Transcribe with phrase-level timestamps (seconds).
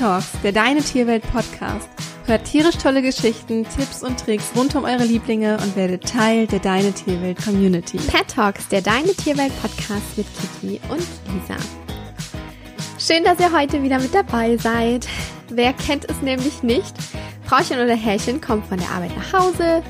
[0.00, 1.86] Talks, der Deine Tierwelt Podcast.
[2.24, 6.58] Hört tierisch tolle Geschichten, Tipps und Tricks rund um eure Lieblinge und werdet Teil der
[6.58, 7.98] Deine Tierwelt Community.
[7.98, 11.60] Pet Talks, der Deine Tierwelt Podcast mit Kitty und Lisa.
[12.98, 15.06] Schön, dass ihr heute wieder mit dabei seid.
[15.50, 16.94] Wer kennt es nämlich nicht?
[17.44, 19.82] Frauchen oder Herrchen kommt von der Arbeit nach Hause,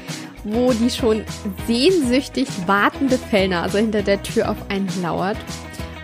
[0.43, 1.25] wo die schon
[1.69, 5.37] sehnsüchtig wartende Fellnase hinter der Tür auf einen lauert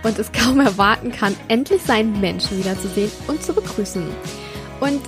[0.07, 4.07] und es kaum erwarten kann, endlich seinen Menschen wiederzusehen und zu begrüßen.
[4.81, 5.01] Und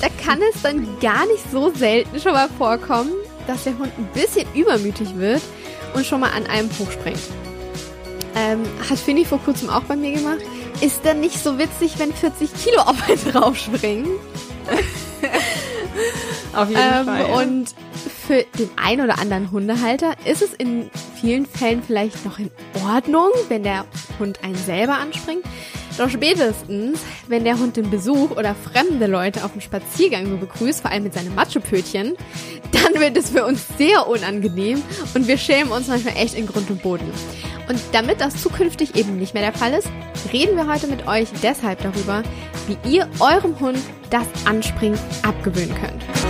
[0.00, 3.12] da kann es dann gar nicht so selten schon mal vorkommen,
[3.46, 5.42] dass der Hund ein bisschen übermütig wird
[5.94, 7.18] und schon mal an einem hochspringt.
[8.34, 10.40] Ähm, hat Finny vor kurzem auch bei mir gemacht.
[10.80, 14.10] Ist dann nicht so witzig, wenn 40 Kilo auf einen draufspringen?
[16.54, 17.20] auf jeden ähm, Fall.
[17.20, 17.36] Ja.
[17.36, 17.74] Und
[18.26, 22.50] für den einen oder anderen Hundehalter ist es in vielen Fällen vielleicht noch in
[22.84, 23.84] Ordnung, wenn der
[24.18, 25.44] Hund einen selber anspringt.
[25.98, 30.82] Doch spätestens, wenn der Hund den Besuch oder fremde Leute auf dem Spaziergang so begrüßt,
[30.82, 32.16] vor allem mit seinem Matschepötchen,
[32.72, 34.82] dann wird es für uns sehr unangenehm
[35.14, 37.10] und wir schämen uns manchmal echt in Grund und Boden.
[37.68, 39.88] Und damit das zukünftig eben nicht mehr der Fall ist,
[40.32, 42.22] reden wir heute mit euch deshalb darüber,
[42.66, 43.78] wie ihr eurem Hund
[44.10, 46.25] das Anspringen abgewöhnen könnt.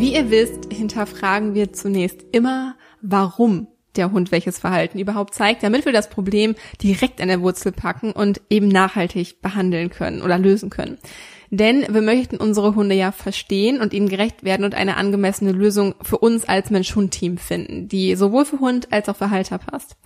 [0.00, 5.84] Wie ihr wisst, hinterfragen wir zunächst immer, warum der Hund welches Verhalten überhaupt zeigt, damit
[5.84, 10.70] wir das Problem direkt an der Wurzel packen und eben nachhaltig behandeln können oder lösen
[10.70, 10.96] können.
[11.50, 15.94] Denn wir möchten unsere Hunde ja verstehen und ihnen gerecht werden und eine angemessene Lösung
[16.00, 19.98] für uns als Mensch-Hund-Team finden, die sowohl für Hund als auch für Halter passt.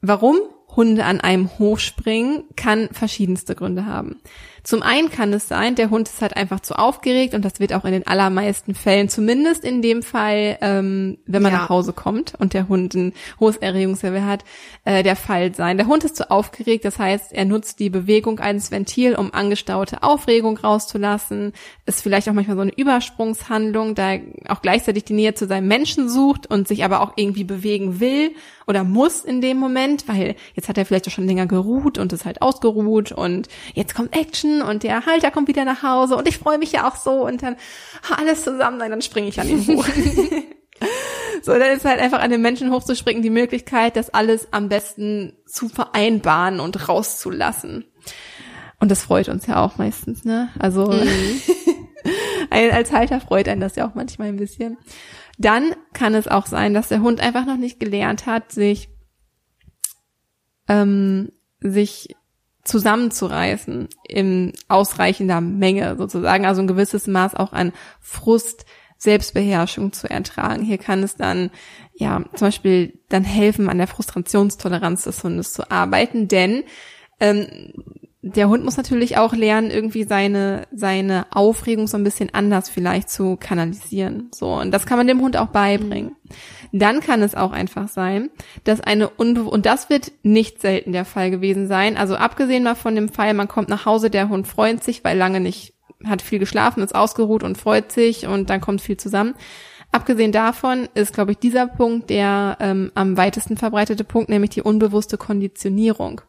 [0.00, 0.38] Warum
[0.76, 4.20] Hunde an einem hochspringen, kann verschiedenste Gründe haben.
[4.62, 7.72] Zum einen kann es sein, der Hund ist halt einfach zu aufgeregt und das wird
[7.72, 11.58] auch in den allermeisten Fällen, zumindest in dem Fall, ähm, wenn man ja.
[11.58, 14.44] nach Hause kommt und der Hund ein hohes Erregungslevel hat,
[14.84, 15.76] äh, der Fall sein.
[15.76, 20.02] Der Hund ist zu aufgeregt, das heißt, er nutzt die Bewegung als Ventil, um angestaute
[20.02, 21.52] Aufregung rauszulassen.
[21.86, 25.68] Ist vielleicht auch manchmal so eine Übersprungshandlung, da er auch gleichzeitig die Nähe zu seinem
[25.68, 28.32] Menschen sucht und sich aber auch irgendwie bewegen will
[28.66, 32.12] oder muss in dem Moment, weil jetzt hat er vielleicht auch schon länger geruht und
[32.12, 36.28] ist halt ausgeruht und jetzt kommt Action und der Halter kommt wieder nach Hause und
[36.28, 37.56] ich freue mich ja auch so und dann
[38.16, 39.84] alles zusammen, nein, dann springe ich an ihn hoch.
[41.42, 45.36] so, dann ist halt einfach an den Menschen hochzuspringen die Möglichkeit, das alles am besten
[45.46, 47.84] zu vereinbaren und rauszulassen.
[48.80, 50.48] Und das freut uns ja auch meistens, ne?
[50.58, 51.40] Also mhm.
[52.50, 54.78] als Halter freut einen das ja auch manchmal ein bisschen.
[55.38, 58.88] Dann kann es auch sein, dass der Hund einfach noch nicht gelernt hat, sich
[60.68, 62.16] ähm, sich
[62.70, 68.64] zusammenzureißen in ausreichender Menge sozusagen, also ein gewisses Maß auch an Frust,
[68.96, 70.62] Selbstbeherrschung zu ertragen.
[70.62, 71.50] Hier kann es dann
[71.94, 76.64] ja zum Beispiel dann helfen, an der Frustrationstoleranz des Hundes zu arbeiten, denn
[77.18, 77.72] ähm,
[78.22, 83.08] der Hund muss natürlich auch lernen, irgendwie seine, seine Aufregung so ein bisschen anders vielleicht
[83.08, 84.28] zu kanalisieren.
[84.34, 84.52] So.
[84.52, 86.16] Und das kann man dem Hund auch beibringen.
[86.70, 88.28] Dann kann es auch einfach sein,
[88.64, 91.96] dass eine Unbe und das wird nicht selten der Fall gewesen sein.
[91.96, 95.16] Also abgesehen mal von dem Fall, man kommt nach Hause, der Hund freut sich, weil
[95.16, 95.72] lange nicht,
[96.04, 99.34] hat viel geschlafen, ist ausgeruht und freut sich und dann kommt viel zusammen.
[99.92, 104.62] Abgesehen davon ist, glaube ich, dieser Punkt der ähm, am weitesten verbreitete Punkt, nämlich die
[104.62, 106.20] unbewusste Konditionierung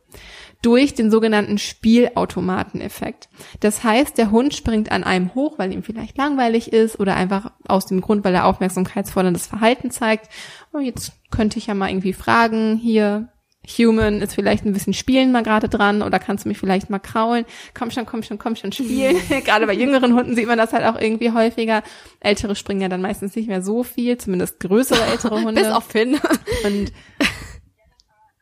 [0.61, 3.29] durch den sogenannten Spielautomateneffekt.
[3.59, 7.51] Das heißt, der Hund springt an einem hoch, weil ihm vielleicht langweilig ist oder einfach
[7.67, 10.29] aus dem Grund, weil er aufmerksamkeitsforderndes Verhalten zeigt.
[10.73, 13.29] Oh, jetzt könnte ich ja mal irgendwie fragen, hier,
[13.77, 16.99] Human ist vielleicht ein bisschen spielen mal gerade dran oder kannst du mich vielleicht mal
[16.99, 17.45] kraulen?
[17.75, 19.17] Komm schon, komm schon, komm schon, spielen.
[19.45, 21.83] gerade bei jüngeren Hunden sieht man das halt auch irgendwie häufiger.
[22.19, 25.61] Ältere springen ja dann meistens nicht mehr so viel, zumindest größere ältere Hunde.
[25.61, 26.19] Bis auf Finn.
[26.65, 26.91] Und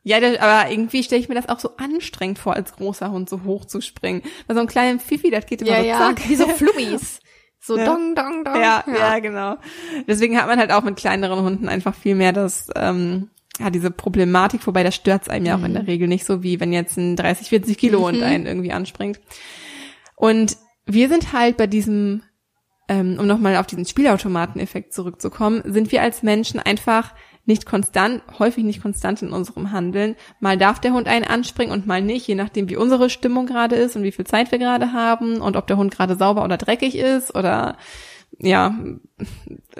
[0.04, 3.30] ja, das, aber irgendwie stelle ich mir das auch so anstrengend vor, als großer Hund
[3.30, 4.22] so hoch zu springen.
[4.48, 5.98] Bei so einem kleinen Fifi, das geht immer ja, so ja.
[5.98, 6.30] zack.
[6.30, 7.20] Wie so Flummis.
[7.60, 7.86] So ja.
[7.86, 8.56] dong, dong, dong.
[8.56, 9.58] Ja, ja, ja, genau.
[10.08, 13.30] Deswegen hat man halt auch mit kleineren Hunden einfach viel mehr das, ähm,
[13.60, 15.90] ja, diese Problematik, wobei das stört einem ja auch in der mhm.
[15.90, 18.24] Regel nicht so, wie wenn jetzt ein 30, 40 Kilo Hund mhm.
[18.24, 19.20] einen irgendwie anspringt.
[20.16, 22.24] Und wir sind halt bei diesem,
[22.88, 27.14] ähm, um nochmal auf diesen Spielautomateneffekt zurückzukommen, sind wir als Menschen einfach
[27.50, 30.16] nicht konstant, häufig nicht konstant in unserem Handeln.
[30.40, 33.76] Mal darf der Hund einen anspringen und mal nicht, je nachdem, wie unsere Stimmung gerade
[33.76, 36.58] ist und wie viel Zeit wir gerade haben und ob der Hund gerade sauber oder
[36.58, 37.76] dreckig ist oder
[38.38, 38.78] ja,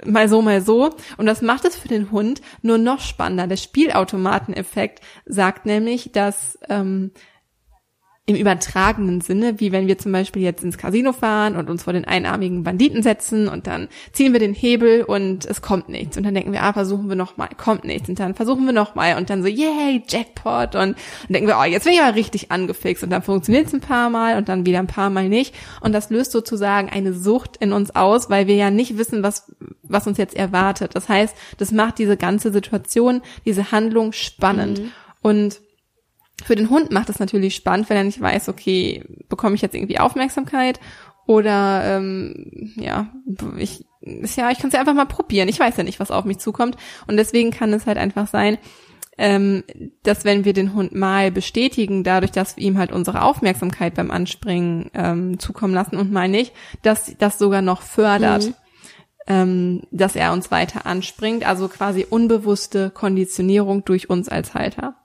[0.04, 0.90] mal so, mal so.
[1.16, 3.46] Und das macht es für den Hund nur noch spannender.
[3.46, 7.12] Der Spielautomateneffekt sagt nämlich, dass ähm,
[8.26, 11.92] im übertragenen Sinne, wie wenn wir zum Beispiel jetzt ins Casino fahren und uns vor
[11.92, 16.16] den einarmigen Banditen setzen und dann ziehen wir den Hebel und es kommt nichts.
[16.16, 18.08] Und dann denken wir, ah, versuchen wir nochmal, kommt nichts.
[18.08, 20.74] Und dann versuchen wir nochmal und dann so, yay, Jackpot.
[20.74, 20.96] Und dann
[21.28, 23.02] denken wir, oh, jetzt bin ich aber richtig angefixt.
[23.02, 25.54] Und dann funktioniert es ein paar Mal und dann wieder ein paar Mal nicht.
[25.80, 29.50] Und das löst sozusagen eine Sucht in uns aus, weil wir ja nicht wissen, was,
[29.82, 30.94] was uns jetzt erwartet.
[30.94, 34.78] Das heißt, das macht diese ganze Situation, diese Handlung spannend.
[34.78, 34.92] Mhm.
[35.22, 35.60] Und
[36.44, 39.74] für den Hund macht es natürlich spannend, wenn er nicht weiß, okay, bekomme ich jetzt
[39.74, 40.80] irgendwie Aufmerksamkeit
[41.26, 43.08] oder ähm, ja,
[43.56, 45.48] ich ja, ich kann es ja einfach mal probieren.
[45.48, 46.76] Ich weiß ja nicht, was auf mich zukommt
[47.06, 48.58] und deswegen kann es halt einfach sein,
[49.18, 49.64] ähm,
[50.02, 54.10] dass wenn wir den Hund mal bestätigen, dadurch, dass wir ihm halt unsere Aufmerksamkeit beim
[54.10, 58.46] Anspringen ähm, zukommen lassen und mal nicht, dass das sogar noch fördert.
[58.46, 58.54] Mhm.
[59.26, 64.96] Ähm, dass er uns weiter anspringt, also quasi unbewusste Konditionierung durch uns als Halter.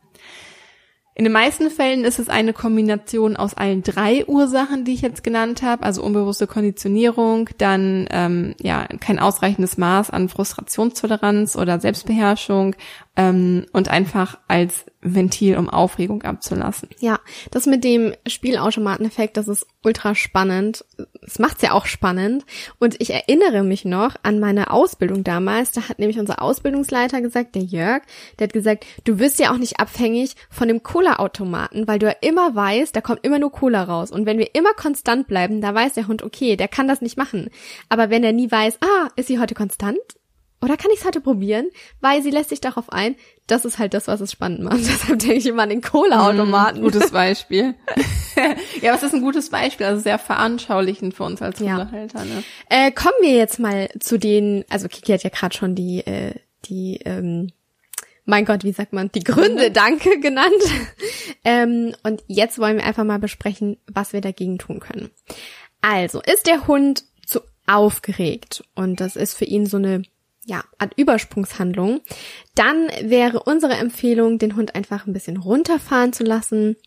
[1.18, 5.24] In den meisten Fällen ist es eine Kombination aus allen drei Ursachen, die ich jetzt
[5.24, 12.76] genannt habe, also unbewusste Konditionierung, dann ähm, ja kein ausreichendes Maß an Frustrationstoleranz oder Selbstbeherrschung
[13.16, 16.90] ähm, und einfach als Ventil, um Aufregung abzulassen.
[17.00, 17.20] Ja,
[17.50, 20.84] das mit dem Spielautomateneffekt, das ist ultra spannend.
[21.26, 22.46] Es macht's ja auch spannend.
[22.80, 25.72] Und ich erinnere mich noch an meine Ausbildung damals.
[25.72, 28.04] Da hat nämlich unser Ausbildungsleiter gesagt, der Jörg,
[28.40, 32.16] der hat gesagt, du wirst ja auch nicht abhängig von dem Cola-Automaten, weil du ja
[32.22, 34.12] immer weißt, da kommt immer nur Cola raus.
[34.12, 37.18] Und wenn wir immer konstant bleiben, da weiß der Hund, okay, der kann das nicht
[37.18, 37.50] machen.
[37.90, 40.00] Aber wenn er nie weiß, ah, ist sie heute konstant?
[40.66, 41.70] Oder kann ich es heute probieren?
[42.02, 43.16] Weil sie lässt sich darauf ein.
[43.46, 44.80] Das ist halt das, was es spannend macht.
[44.80, 46.82] Deshalb denke ich immer an den Cola-Automaten.
[46.82, 47.76] Mm, gutes Beispiel.
[48.82, 49.86] ja, was ist ein gutes Beispiel?
[49.86, 52.20] Also sehr veranschaulichend für uns als Hundehalter.
[52.20, 52.26] Ja.
[52.26, 52.44] Ne?
[52.70, 56.34] Äh, kommen wir jetzt mal zu den, also Kiki hat ja gerade schon die, äh,
[56.66, 57.52] die, ähm,
[58.26, 60.52] mein Gott, wie sagt man, die Gründe, danke, genannt.
[61.46, 65.12] ähm, und jetzt wollen wir einfach mal besprechen, was wir dagegen tun können.
[65.82, 70.02] Also, ist der Hund zu aufgeregt und das ist für ihn so eine
[70.46, 72.02] ja, an Übersprungshandlung,
[72.54, 76.78] dann wäre unsere Empfehlung, den Hund einfach ein bisschen runterfahren zu lassen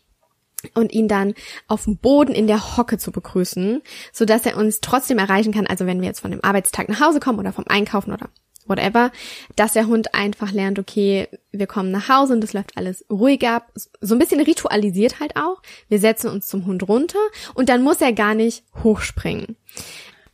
[0.73, 1.33] und ihn dann
[1.67, 5.67] auf dem Boden in der Hocke zu begrüßen, so dass er uns trotzdem erreichen kann,
[5.67, 8.29] also wenn wir jetzt von dem Arbeitstag nach Hause kommen oder vom Einkaufen oder
[8.65, 9.11] whatever,
[9.55, 13.45] dass der Hund einfach lernt, okay, wir kommen nach Hause und es läuft alles ruhig
[13.47, 15.61] ab, so ein bisschen ritualisiert halt auch.
[15.89, 17.19] Wir setzen uns zum Hund runter
[17.55, 19.57] und dann muss er gar nicht hochspringen.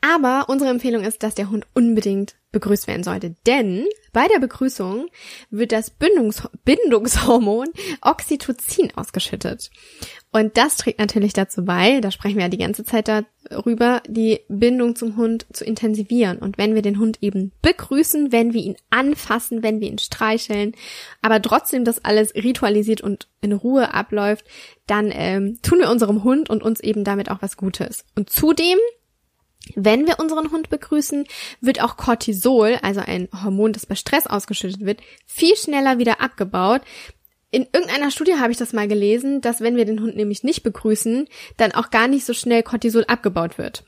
[0.06, 3.36] Aber unsere Empfehlung ist, dass der Hund unbedingt begrüßt werden sollte.
[3.48, 5.08] Denn bei der Begrüßung
[5.50, 7.70] wird das Bindungs Bindungshormon
[8.02, 9.72] Oxytocin ausgeschüttet.
[10.32, 14.42] Und das trägt natürlich dazu bei, da sprechen wir ja die ganze Zeit darüber, die
[14.48, 16.38] Bindung zum Hund zu intensivieren.
[16.38, 20.76] Und wenn wir den Hund eben begrüßen, wenn wir ihn anfassen, wenn wir ihn streicheln,
[21.24, 24.46] aber trotzdem das alles ritualisiert und in Ruhe abläuft,
[24.86, 28.06] dann ähm, tun wir unserem Hund und uns eben damit auch was Gutes.
[28.16, 28.78] Und zudem
[29.76, 31.26] wenn wir unseren Hund begrüßen,
[31.62, 36.82] wird auch Cortisol, also ein Hormon, das bei Stress ausgeschüttet wird, viel schneller wieder abgebaut.
[37.52, 40.64] In irgendeiner Studie habe ich das mal gelesen, dass wenn wir den Hund nämlich nicht
[40.64, 41.28] begrüßen,
[41.58, 43.86] dann auch gar nicht so schnell Cortisol abgebaut wird.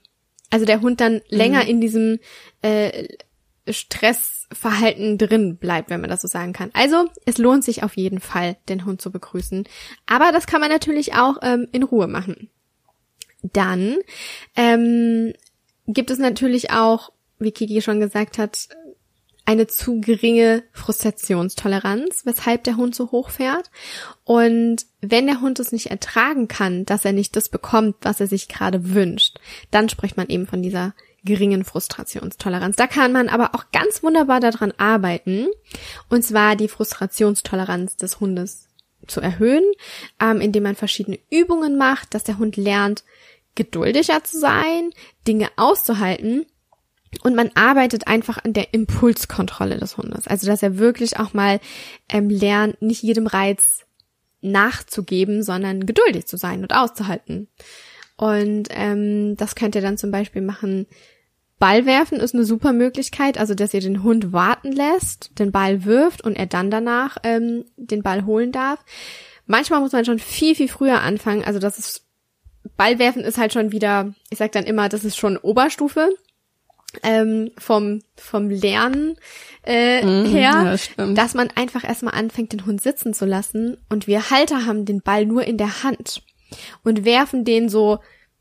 [0.49, 1.21] Also der Hund dann mhm.
[1.29, 2.19] länger in diesem
[2.61, 3.07] äh,
[3.69, 6.69] Stressverhalten drin bleibt, wenn man das so sagen kann.
[6.73, 9.67] Also es lohnt sich auf jeden Fall, den Hund zu begrüßen.
[10.05, 12.49] Aber das kann man natürlich auch ähm, in Ruhe machen.
[13.43, 13.97] Dann
[14.55, 15.33] ähm,
[15.87, 18.67] gibt es natürlich auch, wie Kiki schon gesagt hat,
[19.45, 23.71] eine zu geringe Frustrationstoleranz, weshalb der Hund so hoch fährt.
[24.25, 28.27] Und wenn der Hund es nicht ertragen kann, dass er nicht das bekommt, was er
[28.27, 29.39] sich gerade wünscht,
[29.71, 32.75] dann spricht man eben von dieser geringen Frustrationstoleranz.
[32.75, 35.47] Da kann man aber auch ganz wunderbar daran arbeiten,
[36.09, 38.67] und zwar die Frustrationstoleranz des Hundes
[39.07, 39.63] zu erhöhen,
[40.19, 43.05] ähm, indem man verschiedene Übungen macht, dass der Hund lernt,
[43.57, 44.91] geduldiger zu sein,
[45.27, 46.45] Dinge auszuhalten
[47.23, 50.27] und man arbeitet einfach an der Impulskontrolle des Hundes.
[50.27, 51.59] Also dass er wirklich auch mal
[52.09, 53.85] ähm, lernt, nicht jedem Reiz
[54.41, 57.47] nachzugeben, sondern geduldig zu sein und auszuhalten.
[58.17, 60.87] Und ähm, das könnt ihr dann zum Beispiel machen.
[61.59, 65.85] Ball werfen ist eine super Möglichkeit, also dass ihr den Hund warten lässt, den Ball
[65.85, 68.83] wirft und er dann danach ähm, den Ball holen darf.
[69.47, 72.06] Manchmal muss man schon viel, viel früher anfangen, also das ist
[72.75, 76.09] Ballwerfen ist halt schon wieder, ich sag dann immer, das ist schon Oberstufe
[77.03, 79.17] ähm, vom vom Lernen
[79.65, 84.07] äh, mhm, her, ja, dass man einfach erstmal anfängt, den Hund sitzen zu lassen und
[84.07, 86.21] wir Halter haben den Ball nur in der Hand
[86.83, 87.99] und werfen den so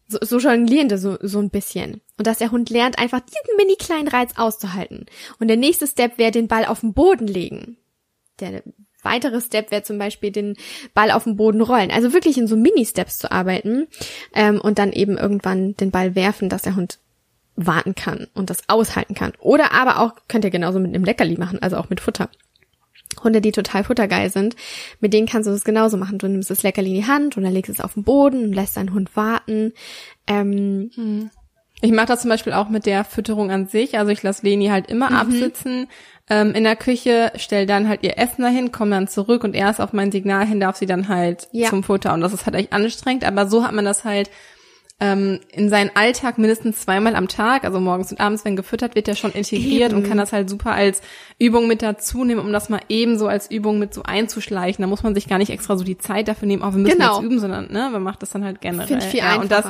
[0.09, 2.01] so, so jonglierende so, so ein bisschen.
[2.17, 5.07] Und dass der Hund lernt, einfach diesen mini kleinen Reiz auszuhalten.
[5.41, 7.77] Und der nächste Step wäre den Ball auf den Boden legen.
[8.39, 8.63] Der
[9.07, 10.57] weitere Step wäre zum Beispiel den
[10.93, 11.91] Ball auf den Boden rollen.
[11.91, 13.87] Also wirklich in so Mini-Steps zu arbeiten
[14.35, 16.99] ähm, und dann eben irgendwann den Ball werfen, dass der Hund
[17.57, 19.33] warten kann und das aushalten kann.
[19.41, 22.29] Oder aber auch, könnt ihr genauso mit einem Leckerli machen, also auch mit Futter.
[23.25, 24.57] Hunde, die total futtergeil sind,
[25.01, 26.19] mit denen kannst du das genauso machen.
[26.19, 28.77] Du nimmst das Leckerli in die Hand oder legst es auf den Boden und lässt
[28.77, 29.73] deinen Hund warten.
[30.27, 31.31] Ähm, hm.
[31.83, 33.99] Ich mache das zum Beispiel auch mit der Fütterung an sich.
[33.99, 35.17] Also ich lasse Leni halt immer mhm.
[35.17, 35.89] absitzen
[36.29, 39.81] ähm, in der Küche, stell dann halt ihr Essen dahin, komme dann zurück und erst
[39.81, 41.69] auf mein Signal hin darf sie dann halt ja.
[41.69, 42.13] zum Futter.
[42.15, 44.31] Und das ist halt echt anstrengend, aber so hat man das halt
[44.99, 49.07] ähm, in seinen Alltag mindestens zweimal am Tag, also morgens und abends, wenn gefüttert wird,
[49.07, 50.03] der schon integriert eben.
[50.03, 51.03] und kann das halt super als
[51.39, 54.83] Übung mit dazu nehmen, um das mal ebenso als Übung mit so einzuschleichen.
[54.83, 56.99] Da muss man sich gar nicht extra so die Zeit dafür nehmen, auch wir müssen
[56.99, 57.17] genau.
[57.17, 58.87] jetzt üben, sondern ne, man macht das dann halt generell.
[58.87, 59.67] Find ich viel ja, und das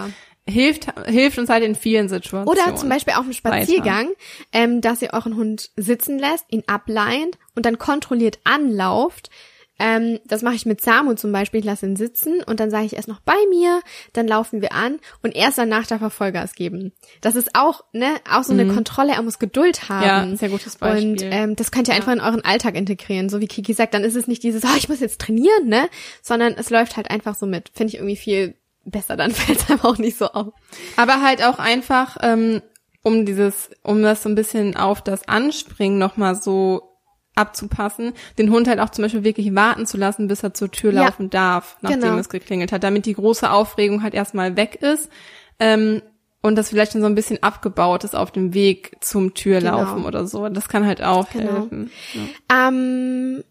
[0.49, 2.49] hilft, hilft uns halt in vielen Situationen.
[2.49, 4.11] Oder zum Beispiel auch im Spaziergang,
[4.53, 9.31] ähm, dass ihr euren Hund sitzen lässt, ihn ableint und dann kontrolliert anlauft,
[9.79, 11.61] ähm, das mache ich mit Samu zum Beispiel.
[11.61, 13.81] Ich lasse ihn sitzen und dann sage ich erst noch bei mir,
[14.13, 16.93] dann laufen wir an und erst danach darf er Vollgas geben.
[17.21, 18.75] Das ist auch, ne, auch so eine mhm.
[18.75, 19.13] Kontrolle.
[19.13, 20.31] Er muss Geduld haben.
[20.31, 21.11] Ja, sehr gutes Beispiel.
[21.11, 22.01] Und ähm, das könnt ihr ja.
[22.01, 23.29] einfach in euren Alltag integrieren.
[23.29, 25.89] So wie Kiki sagt, dann ist es nicht dieses, oh, ich muss jetzt trainieren, ne,
[26.23, 27.71] sondern es läuft halt einfach so mit.
[27.75, 28.55] Finde ich irgendwie viel
[28.91, 29.17] besser.
[29.17, 30.53] Dann fällt es einem auch nicht so auf.
[30.97, 32.63] Aber halt auch einfach, ähm,
[33.03, 36.97] um dieses, um das so ein bisschen auf das Anspringen nochmal so
[37.37, 40.93] abzupassen, den Hund halt auch zum Beispiel wirklich warten zu lassen, bis er zur Tür
[40.93, 42.17] ja, laufen darf, nachdem genau.
[42.17, 45.11] es geklingelt hat, damit die große Aufregung halt erstmal weg ist
[45.59, 46.03] ähm,
[46.41, 50.09] und das vielleicht schon so ein bisschen abgebaut ist auf dem Weg zum Türlaufen genau.
[50.09, 50.49] oder so.
[50.49, 51.53] Das kann halt auch genau.
[51.53, 51.91] helfen.
[52.15, 52.69] Ja.
[52.69, 53.45] Ähm,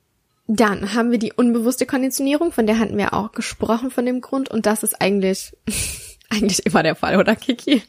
[0.47, 4.49] dann haben wir die unbewusste Konditionierung, von der hatten wir auch gesprochen von dem Grund
[4.49, 5.55] und das ist eigentlich
[6.29, 7.83] eigentlich immer der Fall, oder Kiki?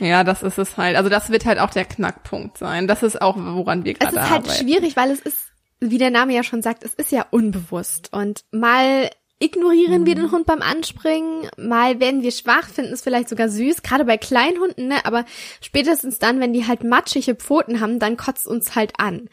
[0.00, 0.96] Ja, das ist es halt.
[0.96, 2.88] Also das wird halt auch der Knackpunkt sein.
[2.88, 4.46] Das ist auch, woran wir gerade arbeiten.
[4.46, 5.38] Es ist halt schwierig, weil es ist,
[5.78, 8.10] wie der Name ja schon sagt, es ist ja unbewusst.
[8.12, 9.10] Und mal
[9.40, 10.06] ignorieren mhm.
[10.06, 14.04] wir den Hund beim Anspringen, mal werden wir schwach, finden es vielleicht sogar süß, gerade
[14.04, 15.04] bei Kleinhunden, ne?
[15.04, 15.24] aber
[15.60, 19.28] spätestens dann, wenn die halt matschige Pfoten haben, dann kotzt uns halt an.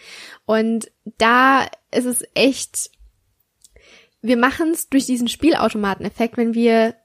[0.46, 2.90] Und da ist es echt,
[4.22, 6.96] wir machen es durch diesen Spielautomateneffekt, wenn wir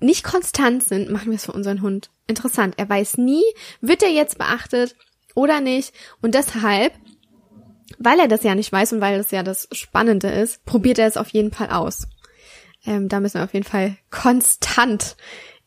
[0.00, 2.74] nicht konstant sind, machen wir es für unseren Hund interessant.
[2.78, 3.44] Er weiß nie,
[3.80, 4.96] wird er jetzt beachtet
[5.34, 5.94] oder nicht.
[6.20, 6.92] Und deshalb,
[7.98, 11.06] weil er das ja nicht weiß und weil das ja das Spannende ist, probiert er
[11.06, 12.06] es auf jeden Fall aus.
[12.84, 15.16] Ähm, da müssen wir auf jeden Fall konstant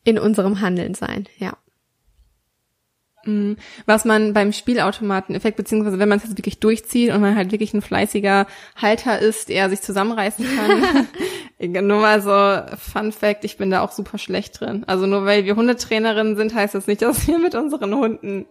[0.04, 1.56] in unserem Handeln sein, ja.
[3.26, 3.56] Mhm.
[3.86, 7.74] Was man beim Spielautomaten-Effekt, beziehungsweise wenn man es jetzt wirklich durchzieht und man halt wirklich
[7.74, 8.46] ein fleißiger
[8.76, 11.08] Halter ist, der sich zusammenreißen kann.
[11.58, 14.84] nur mal so Fun Fact, ich bin da auch super schlecht drin.
[14.86, 18.44] Also nur weil wir Hundetrainerinnen sind, heißt das nicht, dass wir mit unseren Hunden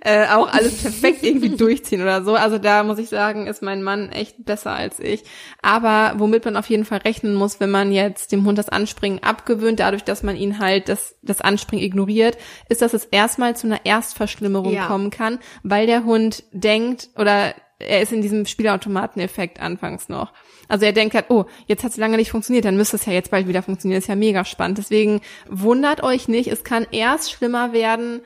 [0.00, 2.34] äh, auch alles perfekt irgendwie durchziehen oder so.
[2.34, 5.24] Also da muss ich sagen, ist mein Mann echt besser als ich.
[5.62, 9.22] Aber womit man auf jeden Fall rechnen muss, wenn man jetzt dem Hund das Anspringen
[9.22, 12.36] abgewöhnt, dadurch, dass man ihn halt das, das Anspringen ignoriert,
[12.68, 14.88] ist, dass es erstmal zu einer Erstverschlimmerung ja.
[14.88, 20.32] kommen kann, weil der Hund denkt oder er ist in diesem Spielautomateneffekt anfangs noch.
[20.72, 23.12] Also er denkt halt, oh, jetzt hat es lange nicht funktioniert, dann müsste es ja
[23.12, 23.98] jetzt bald wieder funktionieren.
[23.98, 24.78] Das ist ja mega spannend.
[24.78, 28.22] Deswegen wundert euch nicht, es kann erst schlimmer werden,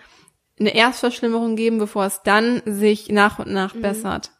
[0.60, 3.82] eine Erstverschlimmerung geben, bevor es dann sich nach und nach mhm.
[3.82, 4.30] bessert.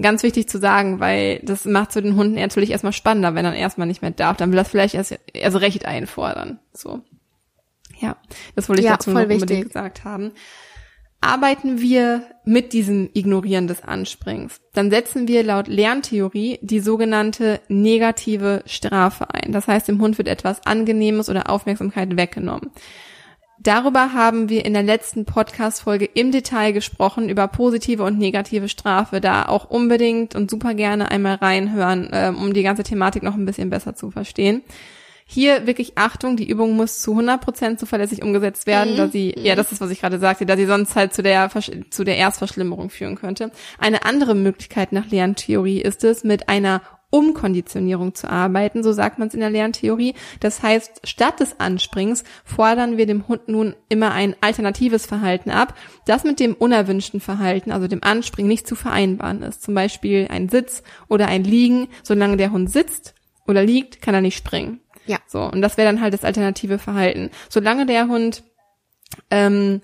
[0.00, 3.56] Ganz wichtig zu sagen, weil das macht zu den Hunden natürlich erstmal spannender, wenn er
[3.56, 4.36] erstmal nicht mehr darf.
[4.36, 6.60] Dann will das vielleicht erst also Recht einfordern.
[6.72, 7.00] So.
[7.98, 8.18] Ja,
[8.54, 10.30] das wollte ich ja, dazu noch unbedingt gesagt haben.
[11.20, 18.62] Arbeiten wir mit diesem Ignorieren des Ansprings, dann setzen wir laut Lerntheorie die sogenannte negative
[18.64, 19.52] Strafe ein.
[19.52, 22.70] Das heißt, dem Hund wird etwas Angenehmes oder Aufmerksamkeit weggenommen.
[23.62, 29.20] Darüber haben wir in der letzten Podcast-Folge im Detail gesprochen, über positive und negative Strafe.
[29.20, 33.44] Da auch unbedingt und super gerne einmal reinhören, ähm, um die ganze Thematik noch ein
[33.44, 34.62] bisschen besser zu verstehen.
[35.32, 38.96] Hier wirklich Achtung, die Übung muss zu 100% zuverlässig umgesetzt werden, mhm.
[38.96, 41.48] da sie, ja, das ist, was ich gerade sagte, da sie sonst halt zu der,
[41.90, 43.52] zu der Erstverschlimmerung führen könnte.
[43.78, 49.28] Eine andere Möglichkeit nach Lerntheorie ist es, mit einer Umkonditionierung zu arbeiten, so sagt man
[49.28, 50.14] es in der Lerntheorie.
[50.40, 55.74] Das heißt, statt des Anspringens fordern wir dem Hund nun immer ein alternatives Verhalten ab,
[56.06, 59.62] das mit dem unerwünschten Verhalten, also dem Anspringen, nicht zu vereinbaren ist.
[59.62, 61.86] Zum Beispiel ein Sitz oder ein Liegen.
[62.02, 63.14] Solange der Hund sitzt
[63.46, 64.80] oder liegt, kann er nicht springen.
[65.06, 65.18] Ja.
[65.26, 67.30] So, und das wäre dann halt das alternative Verhalten.
[67.48, 68.42] Solange der Hund
[69.30, 69.80] ähm,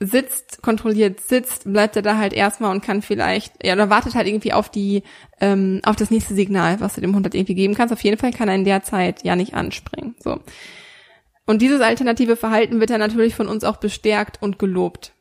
[0.00, 4.26] sitzt, kontrolliert sitzt, bleibt er da halt erstmal und kann vielleicht, ja, oder wartet halt
[4.26, 5.02] irgendwie auf die,
[5.40, 7.92] ähm, auf das nächste Signal, was du dem Hund halt irgendwie geben kannst.
[7.92, 10.16] Auf jeden Fall kann er in der Zeit ja nicht anspringen.
[10.18, 10.40] So.
[11.46, 15.12] Und dieses alternative Verhalten wird dann natürlich von uns auch bestärkt und gelobt.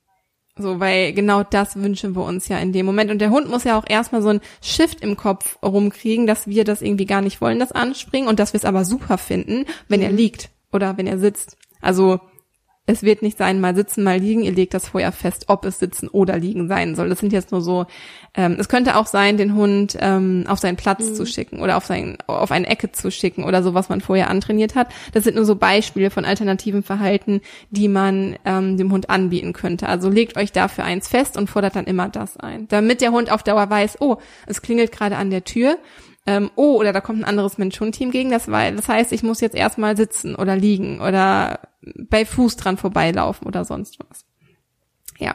[0.59, 3.09] So, weil genau das wünschen wir uns ja in dem Moment.
[3.09, 6.65] Und der Hund muss ja auch erstmal so ein Shift im Kopf rumkriegen, dass wir
[6.65, 10.01] das irgendwie gar nicht wollen, das Anspringen und dass wir es aber super finden, wenn
[10.01, 10.05] mhm.
[10.05, 11.57] er liegt oder wenn er sitzt.
[11.81, 12.19] Also
[12.89, 14.41] es wird nicht sein, mal sitzen, mal liegen.
[14.41, 17.07] Ihr legt das vorher fest, ob es sitzen oder liegen sein soll.
[17.07, 17.85] Das sind jetzt nur so.
[18.33, 21.13] Ähm, es könnte auch sein, den Hund ähm, auf seinen Platz mhm.
[21.13, 24.31] zu schicken oder auf sein, auf eine Ecke zu schicken oder so, was man vorher
[24.31, 24.87] antrainiert hat.
[25.13, 29.87] Das sind nur so Beispiele von alternativen Verhalten, die man ähm, dem Hund anbieten könnte.
[29.87, 33.31] Also legt euch dafür eins fest und fordert dann immer das ein, damit der Hund
[33.31, 34.17] auf Dauer weiß, oh,
[34.47, 35.77] es klingelt gerade an der Tür
[36.25, 39.41] ähm, oh, oder da kommt ein anderes Mensch-Hund-Team gegen, das, weil, das heißt, ich muss
[39.41, 44.25] jetzt erstmal sitzen oder liegen oder bei Fuß dran vorbeilaufen oder sonst was.
[45.17, 45.33] Ja.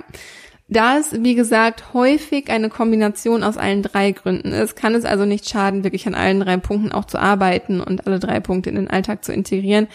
[0.69, 5.27] Da es, wie gesagt, häufig eine Kombination aus allen drei Gründen ist, kann es also
[5.27, 8.77] nicht schaden, wirklich an allen drei Punkten auch zu arbeiten und alle drei Punkte in
[8.77, 9.89] den Alltag zu integrieren.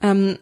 [0.00, 0.38] Ähm,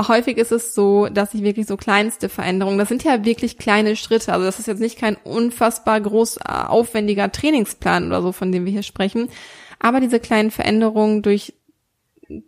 [0.00, 3.96] häufig ist es so, dass ich wirklich so kleinste Veränderungen, das sind ja wirklich kleine
[3.96, 8.52] Schritte, also das ist jetzt nicht kein unfassbar groß äh, aufwendiger Trainingsplan oder so, von
[8.52, 9.28] dem wir hier sprechen,
[9.78, 11.54] aber diese kleinen Veränderungen durch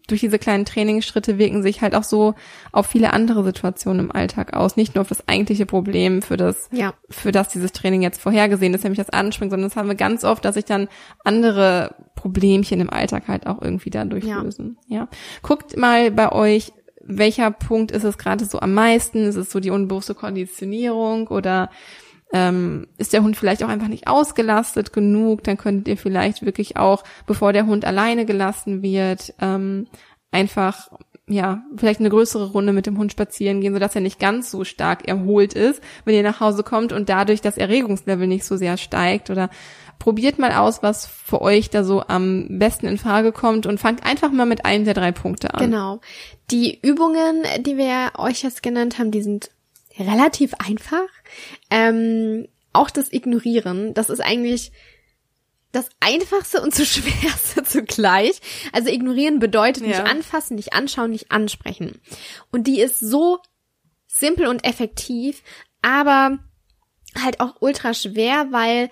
[0.08, 2.34] durch diese kleinen Trainingsschritte wirken sich halt auch so
[2.72, 4.76] auf viele andere Situationen im Alltag aus.
[4.76, 6.94] Nicht nur auf das eigentliche Problem, für das, ja.
[7.08, 10.24] für das dieses Training jetzt vorhergesehen ist, nämlich das Anspringen, sondern das haben wir ganz
[10.24, 10.88] oft, dass sich dann
[11.24, 14.40] andere Problemchen im Alltag halt auch irgendwie dadurch ja.
[14.40, 14.78] lösen.
[14.88, 15.08] Ja.
[15.42, 16.72] Guckt mal bei euch,
[17.08, 19.24] welcher Punkt ist es gerade so am meisten?
[19.24, 21.70] Ist es so die unbewusste Konditionierung oder
[22.32, 25.42] ähm, ist der Hund vielleicht auch einfach nicht ausgelastet genug?
[25.42, 29.86] Dann könntet ihr vielleicht wirklich auch, bevor der Hund alleine gelassen wird, ähm,
[30.30, 30.90] einfach
[31.30, 34.64] ja, vielleicht eine größere Runde mit dem Hund spazieren gehen, sodass er nicht ganz so
[34.64, 38.78] stark erholt ist, wenn ihr nach Hause kommt und dadurch das Erregungslevel nicht so sehr
[38.78, 39.50] steigt oder
[39.98, 44.04] probiert mal aus, was für euch da so am besten in Frage kommt und fangt
[44.04, 45.60] einfach mal mit einem der drei Punkte an.
[45.60, 46.00] Genau.
[46.50, 49.50] Die Übungen, die wir euch jetzt genannt haben, die sind
[49.98, 51.08] relativ einfach.
[51.70, 54.72] Ähm, auch das Ignorieren, das ist eigentlich
[55.72, 58.40] das Einfachste und so Schwerste zugleich.
[58.72, 59.88] Also ignorieren bedeutet ja.
[59.88, 62.00] nicht anfassen, nicht anschauen, nicht ansprechen.
[62.50, 63.38] Und die ist so
[64.06, 65.42] simpel und effektiv,
[65.82, 66.38] aber
[67.22, 68.90] halt auch ultra schwer, weil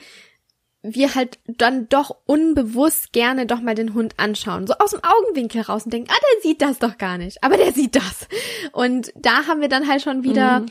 [0.95, 4.67] wir halt dann doch unbewusst gerne doch mal den Hund anschauen.
[4.67, 7.43] So aus dem Augenwinkel raus und denken, ah, der sieht das doch gar nicht.
[7.43, 8.29] Aber der sieht das.
[8.73, 10.67] Und da haben wir dann halt schon wieder, mhm.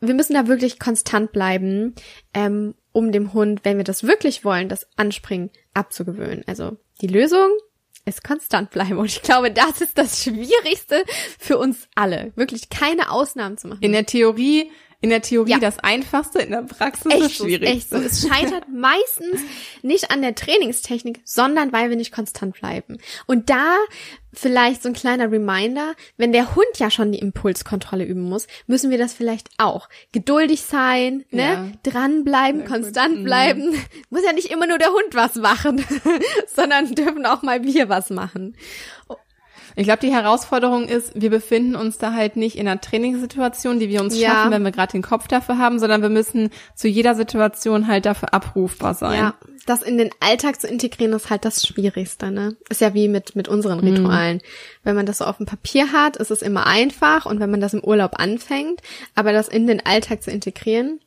[0.00, 1.94] wir müssen da wirklich konstant bleiben,
[2.34, 6.44] ähm, um dem Hund, wenn wir das wirklich wollen, das Anspringen abzugewöhnen.
[6.46, 7.50] Also die Lösung
[8.08, 8.98] ist konstant bleiben.
[8.98, 11.04] Und ich glaube, das ist das Schwierigste
[11.38, 12.32] für uns alle.
[12.34, 13.82] Wirklich keine Ausnahmen zu machen.
[13.82, 15.58] In der Theorie in der Theorie ja.
[15.58, 17.66] das Einfachste, in der Praxis echt, das Schwierigste.
[17.66, 17.96] Echt so.
[17.96, 19.40] Es scheitert meistens
[19.82, 22.98] nicht an der Trainingstechnik, sondern weil wir nicht konstant bleiben.
[23.26, 23.76] Und da
[24.32, 28.90] vielleicht so ein kleiner Reminder, wenn der Hund ja schon die Impulskontrolle üben muss, müssen
[28.90, 29.88] wir das vielleicht auch.
[30.10, 31.42] Geduldig sein, ne?
[31.42, 31.72] Ja.
[31.84, 33.18] Dranbleiben, Sehr konstant gut.
[33.20, 33.24] Mhm.
[33.24, 33.70] bleiben.
[33.70, 33.82] Mhm.
[34.10, 35.84] Muss ja nicht immer nur der Hund was machen,
[36.54, 38.56] sondern dürfen auch mal wir was machen.
[39.78, 43.88] Ich glaube, die Herausforderung ist, wir befinden uns da halt nicht in einer Trainingssituation, die
[43.88, 44.30] wir uns ja.
[44.30, 48.04] schaffen, wenn wir gerade den Kopf dafür haben, sondern wir müssen zu jeder Situation halt
[48.04, 49.20] dafür abrufbar sein.
[49.20, 49.34] Ja,
[49.66, 52.56] das in den Alltag zu integrieren ist halt das Schwierigste, ne?
[52.68, 54.38] Ist ja wie mit, mit unseren Ritualen.
[54.38, 54.42] Mhm.
[54.82, 57.60] Wenn man das so auf dem Papier hat, ist es immer einfach und wenn man
[57.60, 58.82] das im Urlaub anfängt,
[59.14, 60.98] aber das in den Alltag zu integrieren,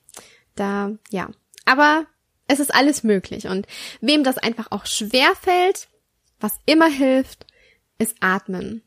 [0.55, 1.27] da, ja.
[1.65, 2.05] Aber
[2.47, 3.67] es ist alles möglich und
[3.99, 5.89] wem das einfach auch schwer fällt,
[6.39, 7.47] was immer hilft,
[8.01, 8.81] ist Atmen.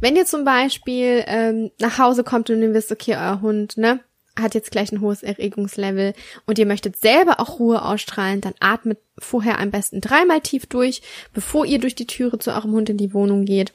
[0.00, 4.00] Wenn ihr zum Beispiel ähm, nach Hause kommt und ihr wisst, okay, euer Hund, ne,
[4.38, 6.14] hat jetzt gleich ein hohes Erregungslevel
[6.46, 11.02] und ihr möchtet selber auch Ruhe ausstrahlen, dann atmet vorher am besten dreimal tief durch,
[11.34, 13.72] bevor ihr durch die Türe zu eurem Hund in die Wohnung geht.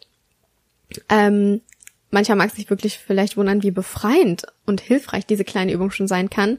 [1.09, 1.61] Ähm,
[2.09, 6.29] mancher mag sich wirklich vielleicht wundern, wie befreiend und hilfreich diese kleine Übung schon sein
[6.29, 6.57] kann.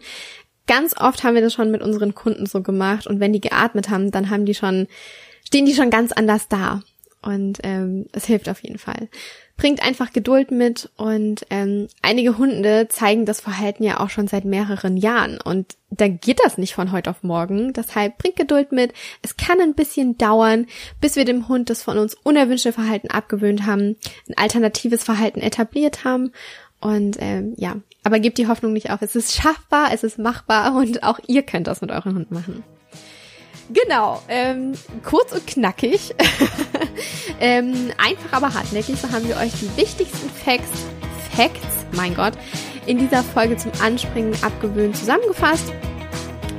[0.67, 3.88] Ganz oft haben wir das schon mit unseren Kunden so gemacht und wenn die geatmet
[3.88, 4.87] haben, dann haben die schon,
[5.45, 6.83] stehen die schon ganz anders da.
[7.20, 9.09] Und ähm, es hilft auf jeden Fall.
[9.57, 14.44] Bringt einfach Geduld mit und ähm, einige Hunde zeigen das Verhalten ja auch schon seit
[14.44, 17.72] mehreren Jahren und da geht das nicht von heute auf morgen.
[17.72, 18.92] Deshalb bringt Geduld mit.
[19.22, 20.66] Es kann ein bisschen dauern,
[21.00, 23.96] bis wir dem Hund das von uns unerwünschte Verhalten abgewöhnt haben,
[24.28, 26.31] ein alternatives Verhalten etabliert haben
[26.81, 29.02] und ähm, ja, aber gebt die Hoffnung nicht auf.
[29.02, 32.62] Es ist schaffbar, es ist machbar und auch ihr könnt das mit euren Hund machen.
[33.70, 34.72] Genau, ähm,
[35.04, 36.14] kurz und knackig.
[37.40, 40.87] ähm, einfach aber hartnäckig, so haben wir euch die wichtigsten Facts,
[41.37, 42.33] Facts, mein Gott,
[42.87, 45.72] in dieser Folge zum Anspringen abgewöhnt zusammengefasst.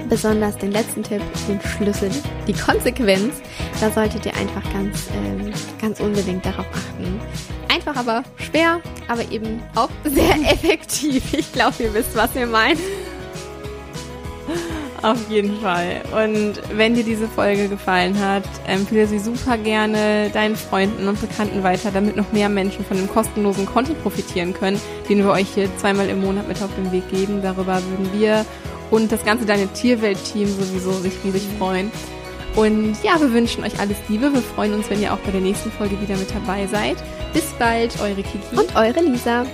[0.07, 2.09] Besonders den letzten Tipp, den Schlüssel,
[2.47, 3.35] die Konsequenz.
[3.79, 7.19] Da solltet ihr einfach ganz, ähm, ganz unbedingt darauf achten.
[7.71, 11.33] Einfach aber schwer, aber eben auch sehr effektiv.
[11.33, 12.79] Ich glaube, ihr wisst, was wir meinen.
[15.01, 16.01] Auf jeden Fall.
[16.11, 21.63] Und wenn dir diese Folge gefallen hat, empfehle sie super gerne deinen Freunden und Bekannten
[21.63, 25.69] weiter, damit noch mehr Menschen von dem kostenlosen Content profitieren können, den wir euch hier
[25.77, 27.41] zweimal im Monat mit auf den Weg geben.
[27.41, 28.45] Darüber würden wir
[28.91, 31.91] und das ganze Deine Tierwelt-Team sowieso sich riesig freuen.
[32.55, 34.33] Und ja, wir wünschen euch alles Liebe.
[34.33, 36.97] Wir freuen uns, wenn ihr auch bei der nächsten Folge wieder mit dabei seid.
[37.31, 39.45] Bis bald, eure Kiki und eure Lisa.